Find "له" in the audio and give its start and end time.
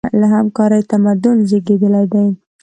0.19-0.27